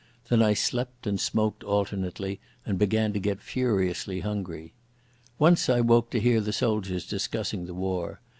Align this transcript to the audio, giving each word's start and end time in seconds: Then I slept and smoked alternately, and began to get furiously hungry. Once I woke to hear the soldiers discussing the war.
Then 0.29 0.41
I 0.41 0.55
slept 0.55 1.05
and 1.05 1.19
smoked 1.19 1.63
alternately, 1.63 2.39
and 2.65 2.79
began 2.79 3.13
to 3.13 3.19
get 3.19 3.39
furiously 3.39 4.21
hungry. 4.21 4.73
Once 5.37 5.69
I 5.69 5.81
woke 5.81 6.09
to 6.09 6.19
hear 6.19 6.41
the 6.41 6.51
soldiers 6.51 7.05
discussing 7.05 7.67
the 7.67 7.75
war. 7.75 8.19